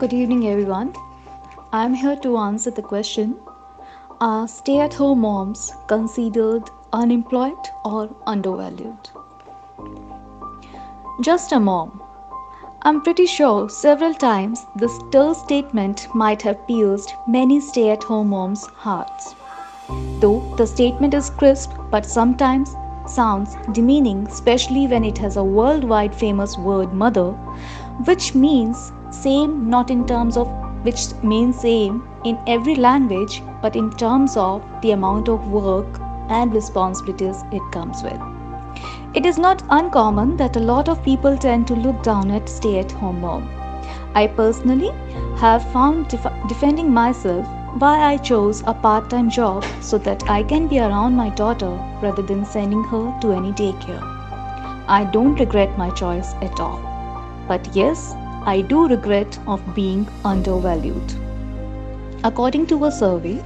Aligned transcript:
Good 0.00 0.14
evening, 0.14 0.48
everyone. 0.48 0.94
I'm 1.74 1.92
here 1.92 2.16
to 2.20 2.38
answer 2.38 2.70
the 2.70 2.80
question 2.80 3.36
Are 4.18 4.48
stay 4.48 4.78
at 4.80 4.94
home 4.94 5.20
moms 5.20 5.74
considered 5.88 6.70
unemployed 6.90 7.68
or 7.84 8.08
undervalued? 8.26 9.10
Just 11.20 11.52
a 11.52 11.60
mom. 11.60 12.02
I'm 12.80 13.02
pretty 13.02 13.26
sure 13.26 13.68
several 13.68 14.14
times 14.14 14.64
this 14.74 14.98
terse 15.12 15.42
statement 15.42 16.06
might 16.14 16.40
have 16.48 16.66
pierced 16.66 17.14
many 17.28 17.60
stay 17.60 17.90
at 17.90 18.02
home 18.02 18.30
moms' 18.30 18.64
hearts. 18.68 19.34
Though 20.20 20.40
the 20.56 20.66
statement 20.66 21.12
is 21.12 21.28
crisp 21.28 21.72
but 21.90 22.06
sometimes 22.06 22.74
sounds 23.06 23.54
demeaning, 23.72 24.26
especially 24.28 24.86
when 24.86 25.04
it 25.04 25.18
has 25.18 25.36
a 25.36 25.44
worldwide 25.44 26.14
famous 26.14 26.56
word 26.56 26.94
mother, 26.94 27.32
which 28.06 28.34
means 28.34 28.92
same 29.10 29.68
not 29.68 29.90
in 29.90 30.06
terms 30.06 30.36
of 30.36 30.48
which 30.82 31.12
means 31.22 31.60
same 31.60 32.08
in 32.24 32.38
every 32.46 32.74
language, 32.74 33.42
but 33.62 33.76
in 33.76 33.90
terms 33.90 34.36
of 34.36 34.62
the 34.82 34.92
amount 34.92 35.28
of 35.28 35.48
work 35.48 36.00
and 36.28 36.52
responsibilities 36.54 37.42
it 37.52 37.62
comes 37.72 38.02
with. 38.02 38.20
It 39.14 39.26
is 39.26 39.38
not 39.38 39.62
uncommon 39.70 40.36
that 40.36 40.56
a 40.56 40.60
lot 40.60 40.88
of 40.88 41.02
people 41.02 41.36
tend 41.36 41.66
to 41.68 41.74
look 41.74 42.02
down 42.02 42.30
at 42.30 42.48
stay 42.48 42.78
at 42.78 42.92
home 42.92 43.20
mom. 43.20 43.48
I 44.14 44.26
personally 44.28 44.92
have 45.38 45.70
found 45.72 46.08
def- 46.08 46.32
defending 46.48 46.92
myself 46.92 47.46
why 47.78 48.00
I 48.02 48.16
chose 48.16 48.62
a 48.66 48.74
part 48.74 49.10
time 49.10 49.30
job 49.30 49.64
so 49.80 49.98
that 49.98 50.28
I 50.28 50.42
can 50.42 50.66
be 50.66 50.78
around 50.80 51.14
my 51.14 51.28
daughter 51.30 51.70
rather 52.02 52.22
than 52.22 52.44
sending 52.44 52.84
her 52.84 53.14
to 53.20 53.32
any 53.32 53.52
daycare. 53.52 54.02
I 54.88 55.04
don't 55.04 55.38
regret 55.38 55.76
my 55.78 55.90
choice 55.90 56.34
at 56.42 56.58
all. 56.60 56.80
But 57.46 57.74
yes, 57.74 58.14
I 58.46 58.62
do 58.62 58.88
regret 58.88 59.38
of 59.46 59.74
being 59.74 60.08
undervalued. 60.24 61.14
According 62.24 62.66
to 62.68 62.84
a 62.86 62.90
survey, 62.90 63.42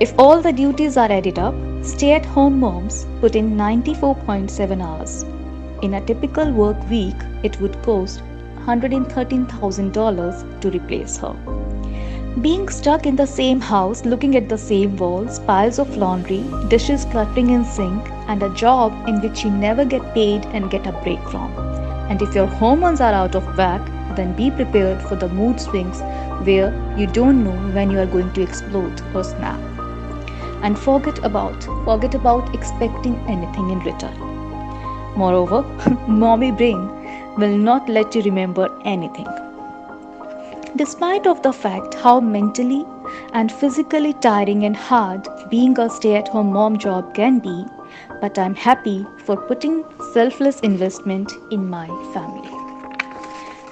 if 0.00 0.14
all 0.18 0.40
the 0.40 0.52
duties 0.52 0.96
are 0.96 1.10
added 1.12 1.38
up, 1.38 1.54
stay 1.82 2.12
at 2.12 2.24
home 2.24 2.60
moms 2.60 3.06
put 3.20 3.36
in 3.36 3.56
94.7 3.56 4.82
hours. 4.82 5.24
In 5.82 5.94
a 5.94 6.00
typical 6.04 6.50
work 6.52 6.76
week, 6.88 7.16
it 7.42 7.60
would 7.60 7.82
cost 7.82 8.22
$113,000 8.66 10.60
to 10.60 10.70
replace 10.70 11.16
her. 11.18 11.34
Being 12.40 12.68
stuck 12.68 13.06
in 13.06 13.16
the 13.16 13.26
same 13.26 13.60
house, 13.60 14.04
looking 14.04 14.36
at 14.36 14.48
the 14.48 14.56
same 14.58 14.96
walls, 14.96 15.40
piles 15.40 15.78
of 15.78 15.96
laundry, 15.96 16.44
dishes 16.68 17.04
cluttering 17.06 17.50
in 17.50 17.64
sink, 17.64 18.08
and 18.28 18.42
a 18.42 18.54
job 18.54 18.92
in 19.08 19.20
which 19.20 19.44
you 19.44 19.50
never 19.50 19.84
get 19.84 20.14
paid 20.14 20.46
and 20.46 20.70
get 20.70 20.86
a 20.86 20.92
break 20.92 21.22
from. 21.28 21.52
And 22.08 22.22
if 22.22 22.34
your 22.34 22.46
hormones 22.46 23.00
are 23.00 23.12
out 23.12 23.34
of 23.34 23.56
whack, 23.56 23.82
then 24.20 24.32
be 24.40 24.50
prepared 24.50 25.02
for 25.08 25.16
the 25.16 25.28
mood 25.40 25.60
swings 25.66 26.00
where 26.48 26.70
you 27.02 27.06
don't 27.18 27.44
know 27.44 27.58
when 27.76 27.90
you 27.90 27.98
are 27.98 28.12
going 28.14 28.32
to 28.34 28.42
explode 28.42 29.02
or 29.14 29.24
snap. 29.24 29.58
And 30.62 30.78
forget 30.78 31.24
about 31.24 31.68
forget 31.84 32.14
about 32.14 32.54
expecting 32.54 33.16
anything 33.34 33.70
in 33.70 33.80
return. 33.80 34.18
Moreover, 35.16 35.62
mommy 36.22 36.50
brain 36.52 36.82
will 37.36 37.56
not 37.56 37.88
let 37.88 38.14
you 38.14 38.22
remember 38.22 38.68
anything. 38.84 39.26
Despite 40.76 41.26
of 41.26 41.42
the 41.42 41.52
fact 41.52 41.94
how 41.94 42.20
mentally 42.20 42.84
and 43.32 43.50
physically 43.50 44.12
tiring 44.28 44.64
and 44.64 44.76
hard 44.76 45.26
being 45.50 45.78
a 45.78 45.90
stay-at-home 45.90 46.52
mom 46.52 46.78
job 46.78 47.14
can 47.14 47.40
be, 47.40 47.66
but 48.20 48.38
I'm 48.38 48.54
happy 48.54 49.04
for 49.24 49.36
putting 49.36 49.84
selfless 50.12 50.60
investment 50.60 51.32
in 51.50 51.68
my 51.68 51.86
family. 52.14 52.69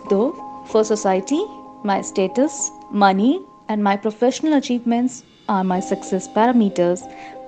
Though 0.08 0.32
for 0.66 0.84
society, 0.84 1.44
my 1.82 2.00
status, 2.00 2.70
money, 2.90 3.42
and 3.68 3.84
my 3.84 3.96
professional 3.96 4.54
achievements 4.54 5.22
are 5.48 5.64
my 5.64 5.80
success 5.80 6.28
parameters, 6.28 7.02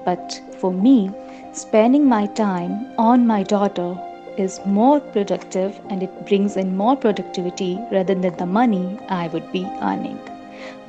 but 0.05 0.41
for 0.61 0.73
me, 0.73 1.11
spending 1.53 2.05
my 2.07 2.27
time 2.27 2.93
on 2.99 3.27
my 3.27 3.43
daughter 3.43 3.99
is 4.37 4.61
more 4.65 5.01
productive 5.01 5.81
and 5.89 6.03
it 6.03 6.27
brings 6.27 6.57
in 6.57 6.77
more 6.77 6.97
productivity 6.97 7.79
rather 7.91 8.15
than 8.15 8.37
the 8.37 8.47
money 8.47 8.99
I 9.09 9.29
would 9.29 9.51
be 9.53 9.65
earning. 9.83 10.19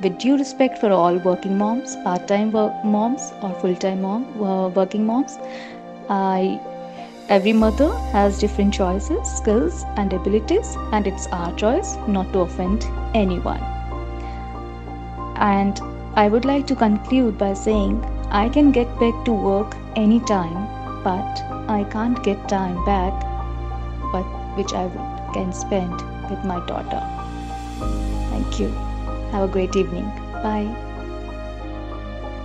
With 0.02 0.18
due 0.18 0.36
respect 0.36 0.78
for 0.78 0.90
all 0.90 1.16
working 1.18 1.56
moms, 1.58 1.96
part 2.04 2.28
time 2.28 2.52
work 2.52 2.72
moms, 2.84 3.32
or 3.42 3.54
full 3.54 3.76
time 3.76 4.02
mom, 4.02 4.26
working 4.74 5.06
moms, 5.06 5.38
I 6.08 6.60
Every 7.32 7.54
mother 7.54 7.90
has 8.12 8.38
different 8.38 8.74
choices, 8.74 9.26
skills, 9.26 9.86
and 9.96 10.12
abilities, 10.12 10.76
and 10.92 11.06
it's 11.06 11.28
our 11.28 11.50
choice 11.56 11.96
not 12.06 12.30
to 12.34 12.40
offend 12.40 12.84
anyone. 13.14 13.62
And 15.36 15.80
I 16.14 16.28
would 16.28 16.44
like 16.44 16.66
to 16.66 16.76
conclude 16.76 17.38
by 17.38 17.54
saying 17.54 18.04
I 18.30 18.50
can 18.50 18.70
get 18.70 18.86
back 19.00 19.24
to 19.24 19.32
work 19.32 19.74
anytime, 19.96 20.68
but 21.02 21.42
I 21.70 21.84
can't 21.90 22.22
get 22.22 22.50
time 22.50 22.84
back, 22.84 23.18
but 24.12 24.28
which 24.58 24.74
I 24.74 24.86
can 25.32 25.54
spend 25.54 26.02
with 26.28 26.44
my 26.44 26.60
daughter. 26.66 27.02
Thank 28.28 28.60
you. 28.60 28.68
Have 29.32 29.48
a 29.48 29.52
great 29.52 29.74
evening. 29.74 30.04
Bye. 30.42 30.91